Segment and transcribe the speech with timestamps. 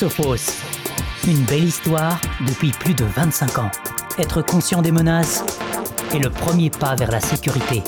[0.00, 0.62] Sophos.
[1.28, 2.18] Une belle histoire
[2.48, 3.70] depuis plus de 25 ans.
[4.16, 5.44] Être conscient des menaces
[6.14, 7.82] est le premier pas vers la sécurité.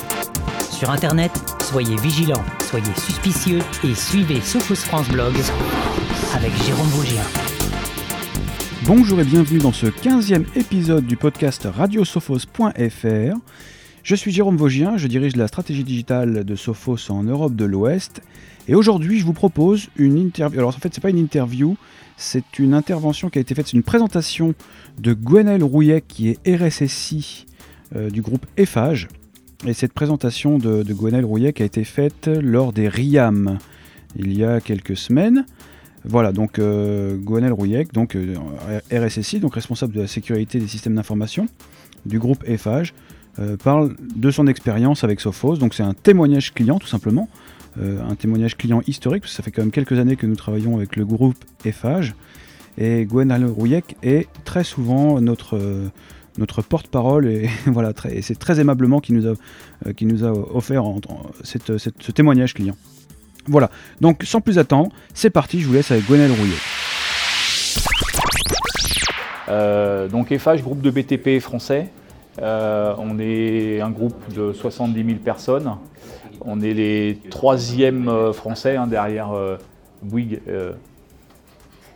[0.71, 5.33] Sur Internet, soyez vigilants, soyez suspicieux et suivez Sophos France Blog
[6.35, 7.23] avec Jérôme Vaugien.
[8.85, 13.37] Bonjour et bienvenue dans ce 15e épisode du podcast radiosophos.fr.
[14.03, 18.21] Je suis Jérôme Vaugien, je dirige la stratégie digitale de Sophos en Europe de l'Ouest.
[18.67, 20.59] Et aujourd'hui, je vous propose une interview.
[20.59, 21.77] Alors en fait, c'est pas une interview,
[22.17, 24.55] c'est une intervention qui a été faite, c'est une présentation
[24.99, 27.47] de Gwenel Rouillet, qui est RSSI
[27.95, 29.07] euh, du groupe EFAGE.
[29.67, 33.59] Et cette présentation de, de Gwenel Rouillet a été faite lors des RIAM
[34.17, 35.47] il y a quelques semaines.
[36.05, 38.35] Voilà, donc euh, Gwenel Rouillet, donc euh,
[38.93, 41.47] RSSI, donc responsable de la sécurité des systèmes d'information
[42.05, 42.95] du groupe EFAGE,
[43.39, 45.57] euh, parle de son expérience avec Sophos.
[45.57, 47.29] Donc c'est un témoignage client tout simplement,
[47.81, 50.37] euh, un témoignage client historique, parce que ça fait quand même quelques années que nous
[50.37, 52.15] travaillons avec le groupe EFAGE.
[52.77, 55.89] Et Gwenel Rouillec est très souvent notre, euh,
[56.69, 60.85] porte-parole et, voilà, c'est très aimablement qu'il nous, a, qui nous a offert
[61.43, 62.77] ce témoignage client.
[63.47, 66.55] Voilà, donc sans plus attendre, c'est parti, je vous laisse avec Gwenel Rouillet.
[70.11, 71.91] Donc EFAGE, groupe de BTP français.
[72.41, 75.77] Euh, on est un groupe de 70 000 personnes.
[76.41, 79.57] On est les troisièmes euh, français hein, derrière euh,
[80.03, 80.41] Bouygues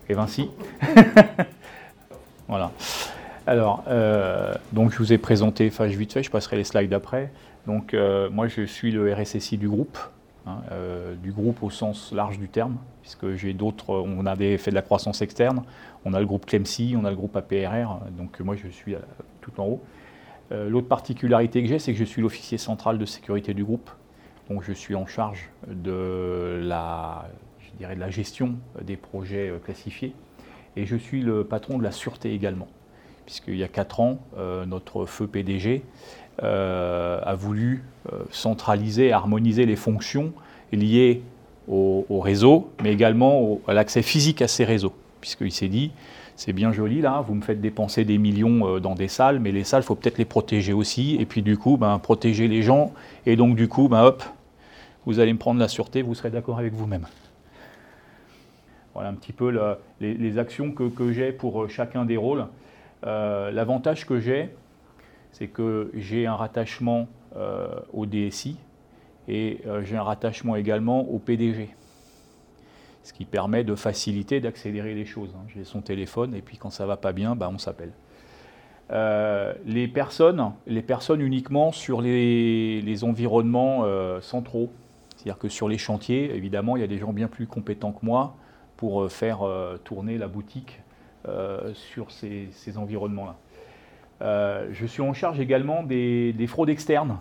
[0.08, 0.50] et Vinci.
[2.48, 2.70] voilà.
[3.48, 3.84] Alors,
[4.72, 7.30] donc je vous ai présenté EFAGE vite fait, je passerai les slides après.
[7.66, 7.96] Donc
[8.30, 9.98] moi je suis le RSSI du groupe,
[10.46, 10.58] hein,
[11.22, 14.82] du groupe au sens large du terme, puisque j'ai d'autres, on avait fait de la
[14.82, 15.62] croissance externe,
[16.04, 18.94] on a le groupe Clemcy, on a le groupe APRR, donc moi je suis
[19.40, 19.82] tout en haut.
[20.52, 23.90] Euh, L'autre particularité que j'ai, c'est que je suis l'officier central de sécurité du groupe.
[24.48, 29.58] Donc je suis en charge de la, je dirais de la gestion des projets euh,
[29.58, 30.12] classifiés.
[30.76, 32.68] Et je suis le patron de la sûreté également.
[33.24, 35.82] Puisqu'il y a 4 ans, euh, notre feu PDG
[36.42, 37.82] a voulu
[38.30, 40.34] centraliser, harmoniser les fonctions
[40.70, 41.22] liées
[41.66, 44.92] au, au réseau, mais également à l'accès physique à ces réseaux.
[45.22, 45.92] Puisqu'il s'est dit,
[46.36, 49.64] c'est bien joli là, vous me faites dépenser des millions dans des salles, mais les
[49.64, 52.92] salles, il faut peut-être les protéger aussi, et puis du coup, ben, protéger les gens,
[53.24, 54.22] et donc du coup, ben, hop,
[55.06, 57.06] vous allez me prendre la sûreté, vous serez d'accord avec vous-même.
[58.96, 62.46] Voilà un petit peu le, les, actions que, j'ai pour chacun des rôles.
[63.04, 64.48] Euh, L'avantage que j'ai,
[65.32, 68.56] c'est que j'ai un rattachement euh, au DSI
[69.28, 71.68] et euh, j'ai un rattachement également au PDG
[73.06, 75.30] ce qui permet de faciliter, d'accélérer les choses.
[75.36, 75.44] Hein.
[75.54, 77.92] J'ai son téléphone et puis quand ça va pas bien, bah, on s'appelle.
[78.90, 84.72] Euh, les, personnes, les personnes uniquement sur les, environnements euh, centraux.
[85.14, 88.04] C'est-à-dire que sur les chantiers, évidemment, il y a des gens bien plus compétents que
[88.04, 88.34] moi
[88.76, 89.38] pour euh, faire
[89.84, 90.80] tourner la boutique
[91.74, 94.66] sur ces, environnements-là.
[94.72, 97.18] Je suis en charge également des, des, fraudes externes.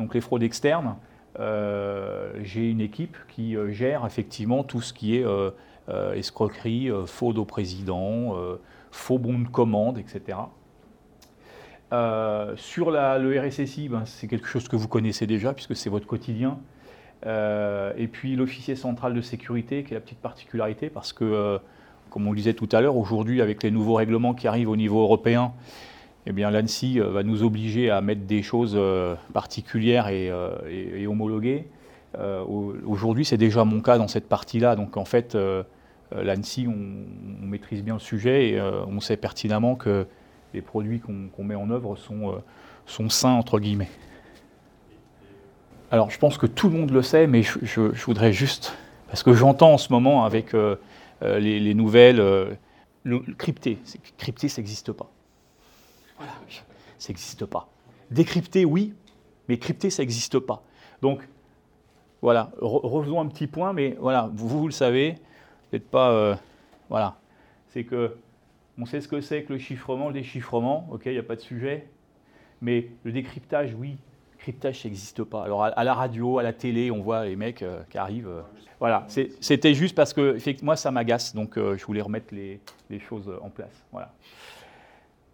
[0.00, 0.96] Donc les fraudes externes,
[1.36, 5.50] j'ai une équipe qui euh, gère effectivement tout ce qui est euh,
[6.14, 8.36] escroquerie, faux au président,
[8.90, 10.38] faux bons de commande, etc.
[12.56, 16.58] sur le RSSI, ben, c'est quelque chose que vous connaissez déjà puisque c'est votre quotidien.
[17.24, 21.58] et puis l'officier central de sécurité, qui est la petite particularité parce que,
[22.10, 24.76] comme on le disait tout à l'heure, aujourd'hui avec les nouveaux règlements qui arrivent au
[24.76, 25.54] niveau européen,
[26.28, 31.66] eh l'ANSI va nous obliger à mettre des choses euh, particulières et, euh, homologuées.
[32.18, 32.44] Euh,
[32.86, 34.76] Aujourd'hui, c'est déjà mon cas dans cette partie-là.
[34.76, 35.62] Donc en fait, euh,
[36.12, 40.06] l'ANSI, on, maîtrise bien le sujet et euh, on sait pertinemment que
[40.52, 42.42] les produits qu'on qu met en œuvre sont,
[42.84, 43.90] sont sains, entre guillemets.
[45.90, 48.76] Alors je pense que tout le monde le sait, mais je, voudrais juste,
[49.08, 50.52] parce que j'entends en ce moment avec
[51.22, 52.56] les, les, nouvelles, le,
[53.04, 53.78] le crypté,
[54.18, 55.10] crypté, ça n'existe pas.
[56.18, 56.32] Voilà,
[56.98, 57.68] ça n'existe pas.
[58.10, 58.94] Décrypter, oui,
[59.48, 60.62] mais crypter, ça n'existe pas.
[61.00, 61.26] Donc,
[62.20, 65.16] voilà, Re revenons un petit point, mais voilà, vous, vous le savez,
[65.70, 66.10] peut-être pas.
[66.10, 66.34] Euh,
[66.88, 67.18] voilà,
[67.68, 68.16] c'est que
[68.78, 71.36] on sait ce que c'est que le chiffrement, le déchiffrement, ok, il n'y a pas
[71.36, 71.88] de sujet,
[72.60, 73.96] mais le décryptage, oui,
[74.38, 75.44] cryptage, ça n'existe pas.
[75.44, 78.28] Alors, à, la radio, à la télé, on voit les mecs euh, qui arrivent.
[78.28, 78.42] Euh,
[78.80, 79.06] voilà,
[79.40, 82.60] c'était juste parce que moi, ça m'agace, donc je voulais remettre les
[83.00, 83.84] choses en place.
[83.90, 84.14] Voilà.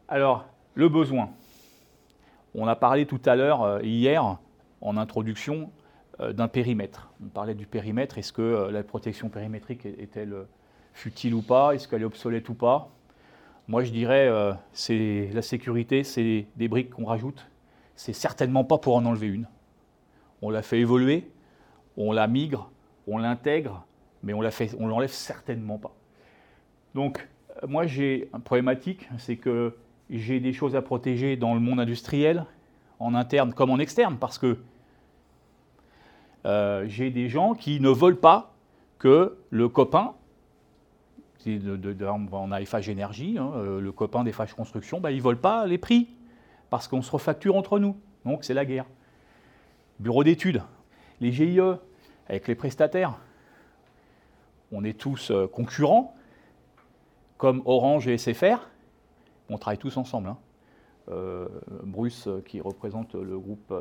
[0.08, 1.30] Alors, le besoin.
[2.54, 4.38] On a parlé tout à l'heure, euh, hier,
[4.80, 5.70] en introduction,
[6.20, 7.12] euh, d'un périmètre.
[7.24, 8.18] On parlait du périmètre.
[8.18, 10.46] Est-ce que euh, la protection périmétrique est-elle
[10.92, 11.74] futile ou pas?
[11.74, 12.90] Est-ce qu'elle est obsolète ou pas?
[13.66, 14.30] Moi, je dirais,
[14.74, 17.46] c'est la sécurité, c'est des briques qu'on rajoute.
[17.96, 19.48] C'est certainement pas pour en enlever une.
[20.42, 21.30] On l'a fait évoluer,
[21.96, 22.70] on la migre,
[23.06, 23.86] on l'intègre,
[24.22, 25.96] mais on l'enlève certainement pas.
[26.94, 27.26] Donc,
[27.66, 29.74] moi, j'ai une problématique, c'est que
[30.10, 32.46] j'ai des choses à protéger dans le monde industriel,
[32.98, 34.58] en interne comme en externe, parce que
[36.46, 38.54] euh, j'ai des gens qui ne veulent pas
[38.98, 40.14] que le copain,
[41.46, 45.66] on a FH Énergie, hein, euh, le copain des FH Construction, ils ne veulent pas
[45.66, 46.08] les prix,
[46.70, 47.96] parce qu'on se refacture entre nous.
[48.24, 48.86] Donc c'est la guerre.
[50.00, 50.62] Bureau d'études,
[51.20, 51.60] les GIE,
[52.28, 53.18] avec les prestataires,
[54.72, 56.16] on est tous euh, concurrents,
[57.36, 58.68] comme Orange et SFR,
[59.48, 60.28] on travaille tous ensemble.
[60.28, 60.38] Hein.
[61.82, 63.74] Bruce, qui représente le groupe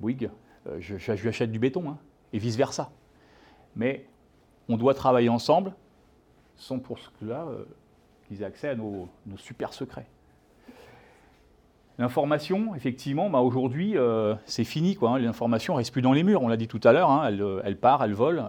[0.00, 0.30] Bouygues,
[0.68, 1.98] euh, je, lui achète du béton, hein,
[2.32, 2.90] et vice-versa.
[3.76, 4.06] Mais
[4.68, 5.74] on doit travailler ensemble,
[6.56, 7.64] sans pour cela euh,
[8.26, 10.06] qu'ils aient accès à nos, super secrets.
[11.98, 14.98] L'information, effectivement, bah aujourd'hui, euh, c'est fini.
[15.02, 15.18] Hein.
[15.18, 17.24] L'information ne reste plus dans les murs, on l'a dit tout à l'heure.
[17.24, 18.42] Elle, part, elle vole,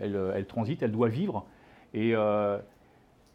[0.00, 1.46] elle, elle, transite, elle doit vivre.
[1.94, 2.14] Et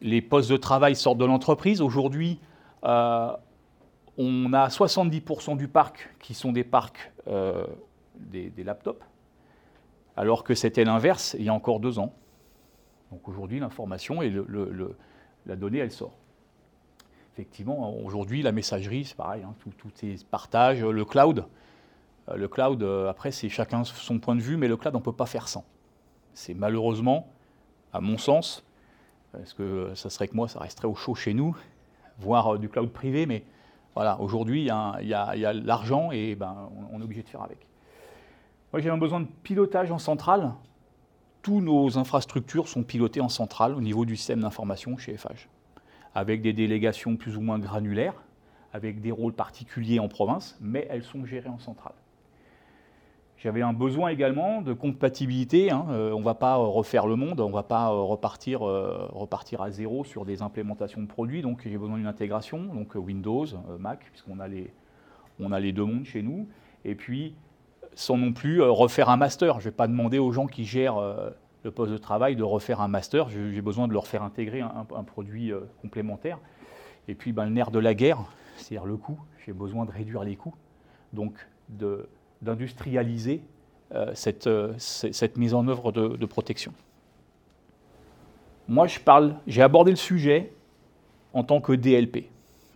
[0.04, 1.82] les postes de travail sortent de l'entreprise.
[1.82, 2.40] Aujourd'hui,
[2.84, 7.12] on a 70% du parc qui sont des parcs
[8.16, 9.04] des, laptops,
[10.16, 12.14] alors que c'était l'inverse il y a encore deux ans.
[13.12, 14.32] Donc aujourd'hui, l'information et
[15.46, 16.14] la donnée, elle sort.
[17.34, 21.46] Effectivement, aujourd'hui, la messagerie, c'est pareil, hein, tout, ces partages, le cloud.
[22.30, 25.00] Euh, le cloud, euh, après, c'est chacun son point de vue, mais le cloud, on
[25.00, 25.66] ne peut pas faire sans.
[26.36, 27.28] C'est malheureusement,
[27.92, 28.64] à mon sens,
[29.34, 31.56] parce que ça serait que moi, ça resterait au chaud chez nous,
[32.20, 33.44] voire euh, du cloud privé, mais
[33.96, 37.58] voilà, aujourd'hui, il y a, l'argent et ben, on est obligé de faire avec.
[38.72, 40.52] Moi, j'ai un besoin de pilotage en centrale.
[41.44, 45.48] Tous nos infrastructures sont pilotées en centrale au niveau du système d'information chez FH,
[46.16, 48.16] avec des délégations plus ou moins granulaires,
[48.72, 51.94] avec des rôles particuliers en province, mais elles sont gérées en centrale.
[53.44, 55.70] J'avais un besoin également de compatibilité.
[55.70, 55.86] Hein.
[55.90, 59.08] Euh, on ne va pas refaire le monde, on ne va pas euh, repartir, euh,
[59.12, 61.42] repartir à zéro sur des implémentations de produits.
[61.42, 63.46] Donc j'ai besoin d'une intégration, donc Windows,
[63.80, 64.74] Mac, puisqu'on a, les,
[65.52, 66.48] a les deux mondes chez nous.
[66.86, 67.36] Et puis
[67.96, 69.60] sans non plus euh, refaire un master.
[69.60, 71.30] Je ne vais pas demander aux gens qui gèrent euh,
[71.64, 73.30] le poste de travail de refaire un master.
[73.30, 76.40] J'ai besoin de leur faire intégrer un, produit euh, complémentaire.
[77.08, 78.20] Et puis ben, le nerf de la guerre,
[78.58, 79.20] c'est-à-dire le coût.
[79.46, 80.56] J'ai besoin de réduire les coûts.
[81.12, 81.34] Donc
[82.44, 83.42] d'industrialiser
[84.14, 86.74] cette, cette, mise en œuvre de, protection.
[88.68, 90.52] Moi, je parle, j'ai abordé le sujet
[91.34, 92.30] en tant que DLP,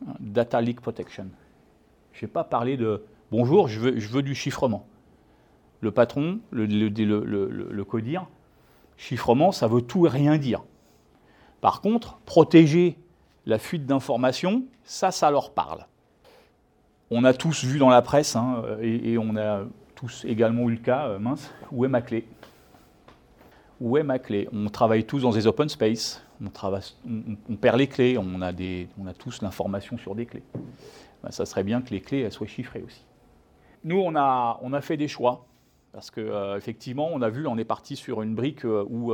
[0.08, 1.28] hein, Data Leak Protection.
[2.14, 4.86] Je n'ai pas parlé de bonjour, je veux, du chiffrement
[5.82, 8.28] le patron, le, le, codir,
[8.98, 10.64] chiffrement, ça veut tout et rien dire.
[11.62, 12.98] Par contre, protéger
[13.46, 15.86] la fuite d'informations, ça, ça leur parle.
[17.10, 19.64] On a tous vu dans la presse, hein, et, on a
[19.96, 22.28] tous également eu le cas, euh, mince, où est ma clé?
[23.80, 24.50] Où est ma clé?
[24.52, 28.54] On travaille tous dans des open space, on, perd les clés, on a,
[29.14, 30.44] tous l'information sur des clés.
[31.24, 33.06] Ben, ça serait bien que les clés soient chiffrées aussi.
[33.86, 35.46] Nous, on a, fait des choix
[35.94, 39.14] parce qu'effectivement, euh, on a vu, on est parti sur une brique euh, où.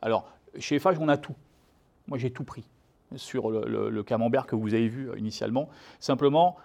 [0.00, 1.34] Alors, chez FH, on a tout.
[2.06, 2.64] Moi, j'ai tout pris
[3.16, 5.68] sur le, camembert que vous avez vu initialement.
[5.98, 6.56] Simplement,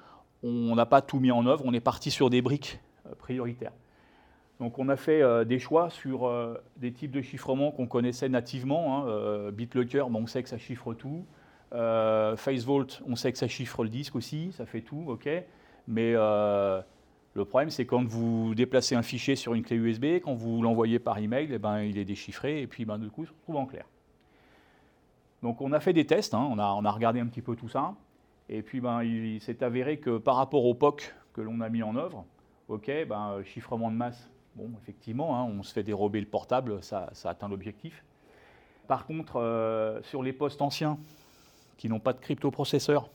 [0.43, 2.79] on n'a pas tout mis en œuvre, on est parti sur des briques
[3.17, 3.73] prioritaires.
[4.59, 6.29] Donc on a fait des choix sur
[6.75, 9.07] des types de chiffrement qu'on connaissait nativement.
[9.07, 11.25] Hein, BitLocker, on sait que ça chiffre tout.
[11.71, 15.29] FaceVault, on sait que ça chiffre le disque aussi, ça fait tout, ok.
[15.87, 20.61] Mais le problème, c'est quand vous déplacez un fichier sur une clé USB, quand vous
[20.61, 23.31] l'envoyez par email, eh ben, il est déchiffré et puis ben, du coup, il se
[23.31, 23.85] retrouve en clair.
[25.41, 27.93] Donc on a fait des tests, hein, on, a, regardé un petit peu tout ça,
[28.49, 31.83] et puis ben, il, s'est avéré que par rapport au POC que l'on a mis
[31.83, 32.25] en œuvre,
[32.67, 37.11] ok, ben, chiffrement de masse, bon, effectivement, hein, on se fait dérober le portable, ça,
[37.25, 38.03] atteint l'objectif.
[38.87, 40.97] Par contre, euh, sur les postes anciens
[41.77, 43.09] qui n'ont pas de cryptoprocesseur,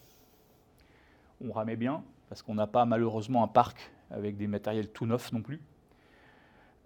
[1.44, 5.32] on ramait bien, parce qu'on n'a pas malheureusement un parc avec des matériels tout neufs
[5.32, 5.60] non plus.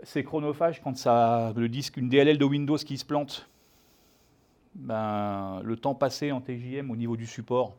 [0.02, 3.48] C'est chronophage quand ça, le disque, une DLL de Windows qui se plante.
[4.74, 7.76] Ben, le temps passé en TJM au niveau du support,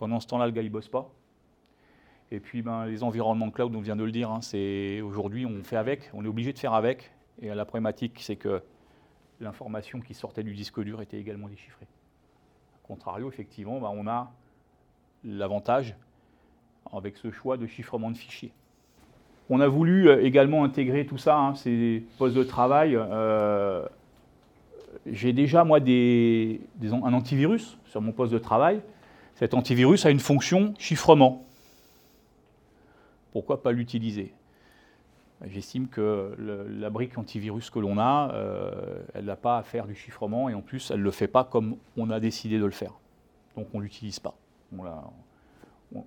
[0.00, 1.10] pendant ce temps-là, le gars ne bosse pas.
[2.30, 5.62] Et puis ben, les environnements cloud, on vient de le dire, hein, c'est aujourd'hui on
[5.62, 7.12] fait avec, on est obligé de faire avec.
[7.42, 8.62] Et la problématique, c'est que
[9.40, 11.86] l'information qui sortait du disque dur était également déchiffrée.
[12.82, 14.32] A contrario, effectivement, ben, on a
[15.22, 15.94] l'avantage
[16.90, 18.52] avec ce choix de chiffrement de fichiers.
[19.50, 22.96] On a voulu euh, également intégrer tout ça, hein, ces postes de travail.
[22.96, 23.84] Euh,
[25.04, 28.80] j'ai déjà, moi, des, un antivirus sur mon poste de travail.
[29.40, 31.46] Cet antivirus a une fonction chiffrement.
[33.32, 34.34] Pourquoi pas l'utiliser?
[35.46, 38.34] J'estime que la brique antivirus que l'on a,
[39.14, 41.44] elle n'a pas à faire du chiffrement et en plus, elle ne le fait pas
[41.44, 42.92] comme on a décidé de le faire.
[43.56, 44.34] Donc on ne l'utilise pas.
[44.76, 44.84] On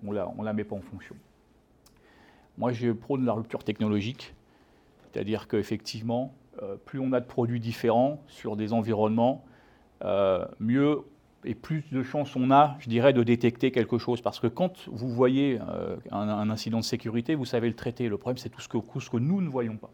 [0.03, 0.13] ne
[0.43, 1.15] la, met pas en fonction.
[2.59, 4.35] Moi, je prône la rupture technologique,
[5.11, 6.35] c'est-à-dire qu'effectivement,
[6.85, 9.43] plus on a de produits différents sur des environnements,
[10.59, 11.03] mieux
[11.45, 14.21] et plus de chances on a, je dirais, de détecter quelque chose.
[14.21, 18.07] Parce que quand vous voyez euh, un, incident de sécurité, vous savez le traiter.
[18.09, 19.89] Le problème, c'est tout ce que, nous ne voyons pas.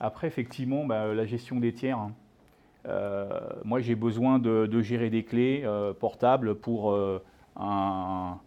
[0.00, 1.98] Après, effectivement, bah, la gestion des tiers.
[1.98, 2.12] Hein.
[2.86, 3.28] Euh,
[3.64, 6.94] moi, j'ai besoin de, gérer des clés euh, portables pour
[7.56, 8.40] un,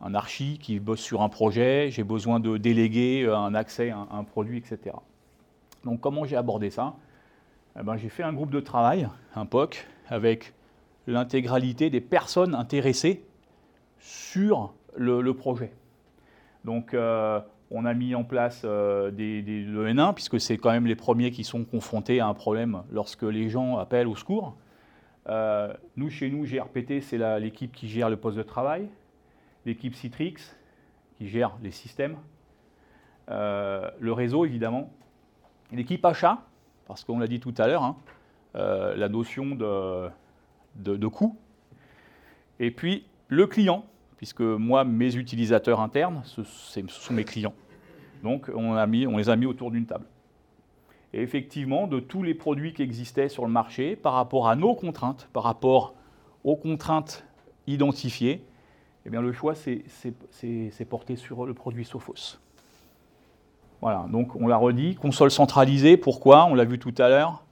[0.00, 1.88] un, archi qui bosse sur un projet.
[1.90, 4.96] J'ai besoin de déléguer un accès à un, produit, etc.
[5.84, 6.94] Donc, comment j'ai abordé ça?
[7.78, 10.52] Eh ben, J'ai fait un groupe de travail, un POC, avec
[11.06, 13.24] l'intégralité des personnes intéressées
[13.98, 15.72] sur le, projet.
[16.64, 17.40] Donc, euh,
[17.70, 21.30] on a mis en place euh, des, le N1, puisque c'est quand même les premiers
[21.30, 24.56] qui sont confrontés à un problème lorsque les gens appellent au secours.
[25.28, 28.88] Euh, nous, chez nous, GRPT, c'est l'équipe qui gère le poste de travail,
[29.66, 30.36] l'équipe Citrix,
[31.18, 32.16] qui gère les systèmes,
[33.28, 34.90] le réseau, évidemment,
[35.70, 36.38] l'équipe achat,
[36.88, 37.96] parce qu'on l'a dit tout à l'heure, hein,
[38.54, 40.10] la notion de
[40.76, 41.36] de, coûts.
[42.58, 43.84] Et puis le client,
[44.16, 47.54] puisque moi, mes utilisateurs internes, ce, sont mes clients.
[48.22, 50.06] Donc on, a mis, on les a mis autour d'une table.
[51.12, 54.74] Et effectivement, de tous les produits qui existaient sur le marché, par rapport à nos
[54.74, 55.94] contraintes, par rapport
[56.44, 57.24] aux contraintes
[57.66, 58.44] identifiées,
[59.06, 59.82] eh bien, le choix s'est
[60.88, 62.38] porté sur le produit Sophos.
[63.80, 66.44] Voilà, donc on l'a redit, console centralisée, pourquoi?
[66.44, 67.42] On l'a vu tout à l'heure,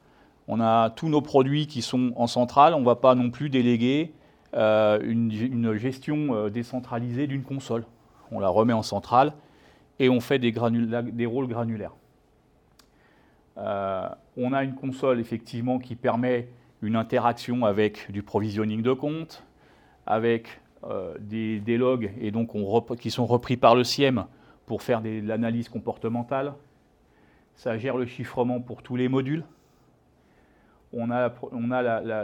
[0.48, 3.50] on a tous nos produits qui sont en centrale, on ne va pas non plus
[3.50, 4.14] déléguer
[4.54, 7.84] euh, une, gestion euh, décentralisée d'une console.
[8.32, 9.34] On la remet en centrale
[9.98, 11.92] et on fait des, rôles granulaires.
[13.58, 16.48] Euh, on a une console effectivement qui permet
[16.80, 19.44] une interaction avec du provisioning de compte,
[20.06, 20.60] avec
[21.20, 22.52] des, logs et donc
[22.98, 24.24] qui sont repris par le SIEM
[24.64, 26.54] pour faire de l'analyse comportementale.
[27.56, 29.44] Ça gère le chiffrement pour tous les modules
[30.92, 31.30] on a,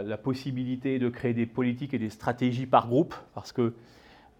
[0.03, 3.73] la, possibilité de créer des politiques et des stratégies par groupe, parce que,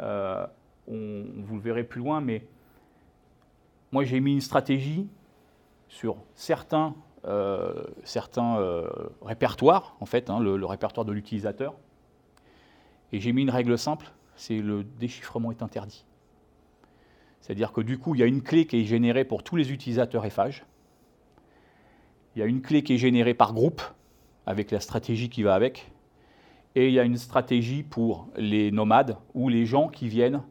[0.02, 0.46] euh,
[0.88, 2.46] vous le verrez plus loin, mais
[3.92, 5.08] moi j'ai mis une stratégie
[5.88, 7.86] sur certains, euh,
[8.38, 8.90] euh,
[9.22, 11.76] répertoires, en fait, hein, le, le, répertoire de l'utilisateur,
[13.12, 16.06] et j'ai mis une règle simple, c'est le déchiffrement est interdit.
[17.42, 19.72] C'est-à-dire que du coup, il y a une clé qui est générée pour tous les
[19.72, 20.64] utilisateurs FH,
[22.36, 23.82] il y a une clé qui est générée par groupe,
[24.46, 25.92] avec la stratégie qui va avec.
[26.76, 30.42] Et il y a une stratégie pour les nomades ou les gens qui viennent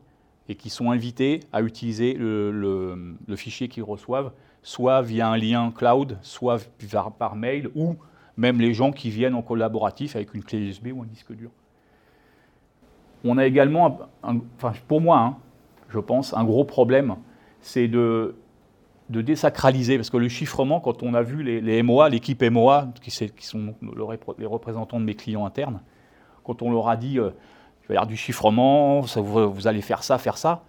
[0.49, 4.33] et qui sont invités à utiliser le, fichier qu'ils reçoivent,
[4.63, 6.59] soit via un lien cloud, soit
[7.19, 7.97] par mail, ou
[8.37, 11.51] même les gens qui viennent en collaboratif avec une clé USB ou un disque dur.
[13.23, 15.37] On a également, enfin pour moi, hein,
[15.89, 17.17] je pense, un gros problème,
[17.61, 18.35] c'est de
[19.11, 23.11] de désacraliser, parce que le chiffrement, quand on a vu les, MOA, l'équipe MOA, qui,
[23.11, 23.75] sont
[24.39, 25.81] les représentants de mes clients internes,
[26.43, 27.31] quand on leur a dit, euh,
[27.83, 30.63] il va avoir du chiffrement, vous, allez faire ça, faire ça,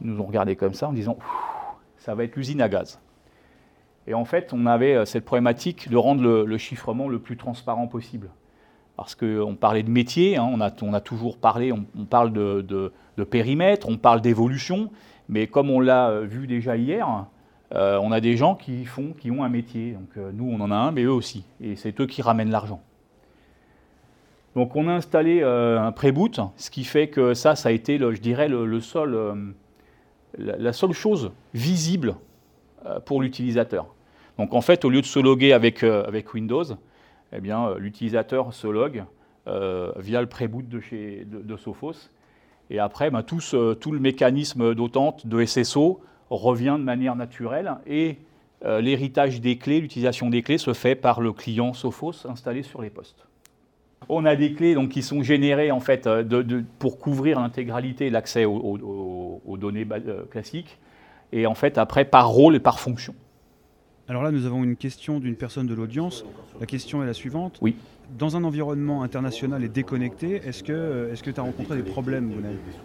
[0.00, 1.18] ils nous ont regardé comme ça en disant,
[1.98, 3.00] ça va être l'usine à gaz.
[4.06, 7.88] Et en fait, on avait euh, cette problématique de rendre le, chiffrement le plus transparent
[7.88, 8.30] possible.
[8.96, 12.62] Parce qu'on parlait de métier, hein, on, a, on, a, toujours parlé, on, parle de,
[12.62, 14.90] de, périmètre, on parle d'évolution,
[15.28, 17.26] mais comme on l'a euh, vu déjà hier,
[17.74, 19.92] euh, on a des gens qui, font, qui ont un métier.
[19.92, 21.44] Donc euh, nous, on en a un, mais eux aussi.
[21.60, 22.80] Et c'est eux qui ramènent l'argent.
[24.54, 27.98] Donc on a installé euh, un pré-boot, ce qui fait que ça, ça a été,
[27.98, 29.54] je dirais, le, seul,
[30.38, 32.14] la, seule chose visible
[33.04, 33.86] pour l'utilisateur.
[34.38, 35.84] Donc en fait, au lieu de se loguer avec,
[36.32, 36.64] Windows,
[37.34, 39.04] eh bien, l'utilisateur se log
[39.44, 41.26] via le pré-boot de, chez,
[41.58, 42.08] Sophos.
[42.70, 43.40] Et après, ben, tout,
[43.78, 48.18] tout, le mécanisme d'autante, de SSO, revient de manière naturelle et
[48.64, 52.80] euh, l'héritage des clés, l'utilisation des clés se fait par le client Sophos installé sur
[52.80, 53.26] les postes.
[54.08, 58.08] On a des clés donc, qui sont générées en fait, euh, de, pour couvrir l'intégralité
[58.08, 60.78] de l'accès aux, données euh, classiques,
[61.32, 63.14] et en fait après par rôle et par fonction.
[64.08, 66.24] Alors là, nous avons une question d'une personne de l'audience.
[66.60, 67.58] La question est la suivante.
[67.60, 67.74] Oui.
[68.16, 72.30] Dans un environnement international et déconnecté, est-ce que tu est as rencontré des problèmes,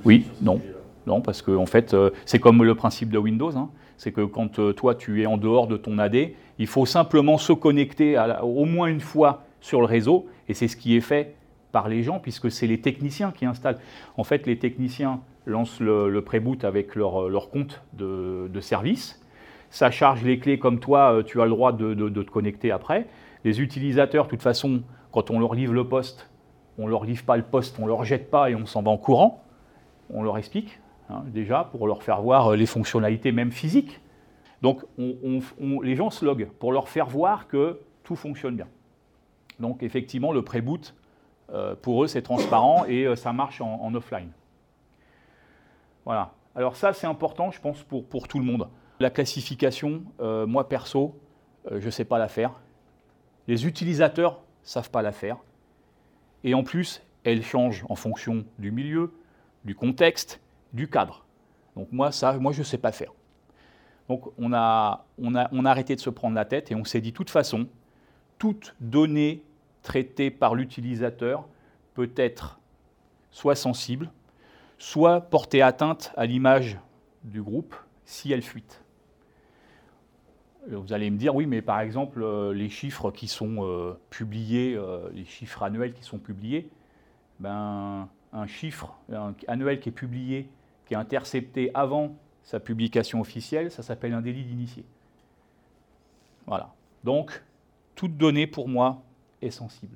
[0.03, 0.59] Oui, non.
[1.07, 3.55] Non, parce que en fait, euh, c'est comme le principe de Windows.
[3.57, 3.69] Hein.
[3.97, 7.37] c'est que quand euh, toi, tu es en dehors de ton AD, il faut simplement
[7.37, 10.27] se connecter au moins une fois sur le réseau.
[10.47, 11.35] Et c'est ce qui est fait
[11.71, 13.79] par les gens, puisque c'est les techniciens qui installent.
[14.17, 19.21] En fait, les techniciens lancent le, pré-boot avec leur, compte de, service.
[19.69, 23.07] ça charge les clés comme toi, euh, tu as le droit de, te connecter après.
[23.43, 24.81] Les utilisateurs, de toute façon,
[25.11, 26.29] quand on leur livre le poste,
[26.77, 28.81] on ne leur livre pas le poste, on ne leur jette pas et on s'en
[28.81, 29.43] va en courant.
[30.13, 30.79] On leur explique,
[31.11, 34.01] hein, déjà, pour leur faire voir euh, les fonctionnalités même physiques.
[34.61, 38.67] Donc les gens se loguent pour leur faire voir que tout fonctionne bien.
[39.59, 40.93] Donc effectivement, le pré-boot,
[41.51, 44.29] euh, pour eux, c'est transparent et ça marche en, offline.
[46.05, 46.33] Voilà.
[46.55, 48.67] Alors ça, c'est important, je pense, pour, tout le monde.
[48.99, 51.19] La classification, euh, moi perso,
[51.71, 52.53] euh, je ne sais pas la faire.
[53.47, 55.37] Les utilisateurs ne savent pas la faire.
[56.43, 59.13] Et en plus, elle change en fonction du milieu,
[59.63, 60.41] du contexte,
[60.73, 61.25] du cadre.
[61.75, 63.11] Donc moi, ça, moi je ne sais pas faire.
[64.09, 65.05] Donc on a,
[65.65, 67.67] arrêté de se prendre la tête et on s'est dit, de toute façon,
[68.37, 69.43] toute donnée
[69.83, 71.47] traitée par l'utilisateur
[71.93, 72.59] peut être
[73.31, 74.11] soit sensible,
[74.77, 76.77] soit porter atteinte à l'image
[77.23, 77.75] du groupe
[78.05, 78.83] si elle fuite.
[80.67, 84.75] Vous allez me dire, oui, mais par exemple, euh, les chiffres qui sont euh, publiés,
[84.75, 86.69] euh, les chiffres annuels qui sont publiés,
[87.39, 88.95] ben, un chiffre
[89.47, 90.49] annuel qui est publié,
[90.95, 94.83] intercepté avant sa publication officielle, ça s'appelle un délit d'initié.
[96.47, 96.73] Voilà.
[97.03, 97.43] Donc,
[97.95, 99.01] toute donnée pour moi
[99.41, 99.95] est sensible.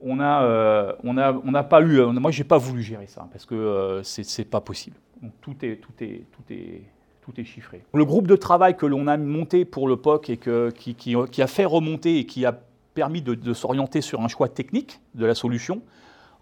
[0.00, 4.02] On n'a on a, on pas eu, moi j'ai pas voulu gérer ça parce que
[4.04, 4.96] c'est pas possible.
[5.40, 6.82] Tout est, tout est, tout est
[7.26, 7.82] tout est chiffré.
[7.92, 11.64] Le groupe de travail que l'on a monté pour le POC et qui, a fait
[11.64, 12.56] remonter et qui a
[12.94, 15.82] permis de, s'orienter sur un choix technique de la solution,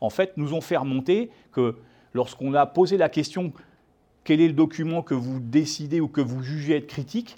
[0.00, 1.76] en fait, nous ont fait remonter que
[2.14, 3.52] lorsqu'on a posé la question
[4.24, 7.36] quel est le document que vous décidez ou que vous jugez être critique,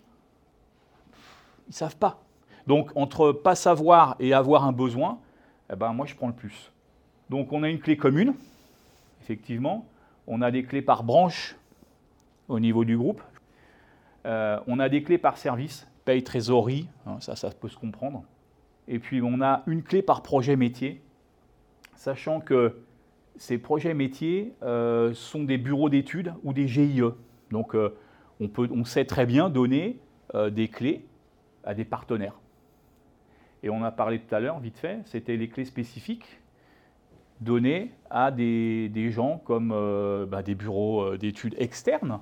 [1.66, 2.22] ils ne savent pas.
[2.66, 5.18] Donc entre pas savoir et avoir un besoin,
[5.72, 6.70] eh ben, moi je prends le plus.
[7.28, 8.34] Donc on a une clé commune,
[9.20, 9.86] effectivement.
[10.28, 11.56] On a des clés par branche
[12.48, 13.22] au niveau du groupe.
[14.26, 18.24] Euh, on a des clés par service, paye, trésorerie, hein, ça, ça peut se comprendre.
[18.88, 21.00] Et puis on a une clé par projet métier,
[21.96, 22.76] sachant que
[23.38, 27.02] ces projets métiers euh, sont des bureaux d'études ou des GIE.
[27.50, 27.94] Donc euh,
[28.40, 29.98] on, peut, on sait très bien donner
[30.50, 31.06] des clés
[31.64, 32.34] à des partenaires.
[33.62, 36.40] Et on a parlé tout à l'heure, vite fait, c'était les clés spécifiques
[37.40, 39.68] données à des, gens comme
[40.28, 42.18] bah, des bureaux d'études externes,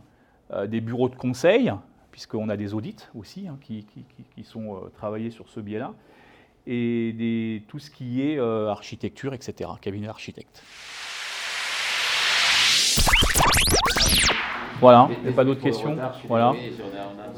[0.68, 1.72] des bureaux de conseil,
[2.14, 3.85] puisqu'on a des audits aussi hein, qui,
[4.44, 5.94] sont euh, travaillés sur ce biais-là,
[6.64, 10.62] et tout ce qui est euh, architecture, etc., cabinet d'architecte.
[14.85, 15.97] Voilà, il n'y a pas d'autres questions.
[16.29, 16.53] Voilà.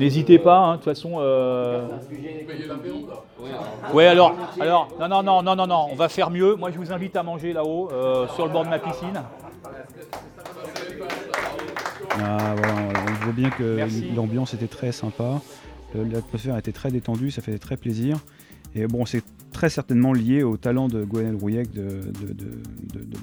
[0.00, 1.12] N'hésitez pas, hein, de toute façon.
[1.18, 1.86] Euh...
[3.94, 6.56] Oui, alors, alors, non, non, non, non, non, non, on va faire mieux.
[6.56, 9.22] Moi, je vous invite à manger là-haut, euh, sur le bord de ma piscine.
[12.20, 12.56] Ah,
[13.08, 13.78] on voit bien que
[14.16, 15.40] l'ambiance était très sympa,
[15.94, 18.16] l'atmosphère était très détendue, ça fait très plaisir.
[18.74, 19.22] Et bon, c'est
[19.56, 22.02] très certainement lié au talent de Gwenel Rouillec de,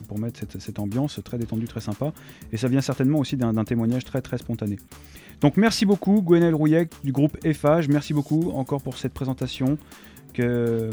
[0.07, 2.11] pour mettre cette, ambiance très détendue, très sympa.
[2.51, 4.77] Et ça vient certainement aussi d'un témoignage très très spontané.
[5.41, 9.77] Donc merci beaucoup Gwenel Rouillec du groupe EFAGE, merci beaucoup encore pour cette présentation
[10.33, 10.89] que,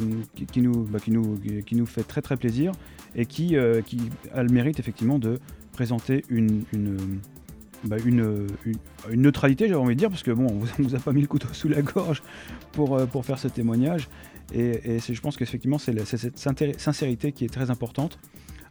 [0.53, 2.72] qui, nous, bah, qui, nous, fait très très plaisir
[3.14, 3.81] et qui, euh,
[4.35, 5.38] a le mérite effectivement de
[5.72, 6.64] présenter une,
[7.85, 8.46] bah, une,
[9.14, 11.29] neutralité, j'avais envie de dire, parce que bon, on vous, vous a pas mis le
[11.29, 12.22] couteau sous la gorge
[12.72, 14.11] pour, euh, pour faire ce témoignage.
[14.53, 18.19] Et, je pense qu'effectivement, c'est cette sincérité qui est très importante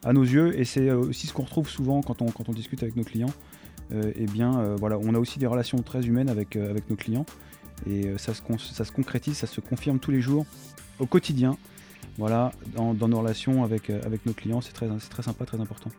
[0.04, 3.04] à nos yeux, et c'est aussi ce qu'on retrouve souvent quand on, discute avec nos
[3.04, 3.34] clients.
[3.92, 7.26] Euh, eh bien, euh, voilà, on a aussi des relations très humaines avec, nos clients,
[7.90, 10.46] et ça, se, concrétise, ça se confirme tous les jours,
[11.00, 11.58] au quotidien,
[12.18, 14.62] voilà, dans, nos relations avec, avec nos clients.
[14.62, 15.90] C'est très, très sympa, très important.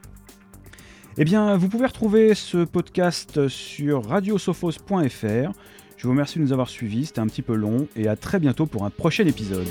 [1.17, 5.53] Eh bien, vous pouvez retrouver ce podcast sur radiosophos.fr.
[6.01, 8.39] Je vous remercie de nous avoir suivis, c'était un petit peu long, et à très
[8.39, 9.69] bientôt pour un prochain épisode.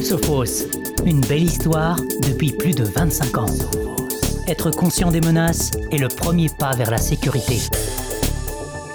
[0.00, 0.68] Sophos,
[1.04, 1.96] une belle histoire
[2.28, 3.52] depuis plus de 25 ans.
[4.46, 7.58] Être conscient des menaces est le premier pas vers la sécurité.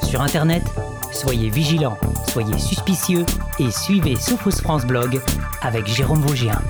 [0.01, 0.63] Sur Internet,
[1.11, 1.97] soyez vigilants,
[2.29, 3.25] soyez suspicieux
[3.59, 5.19] et suivez Sophos France Blog
[5.61, 6.61] avec Jérôme Vaugien.